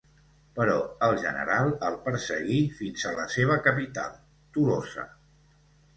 [0.59, 0.77] Però
[1.07, 4.19] el general el perseguí fins a la seva capital,
[4.57, 5.07] Tolosa.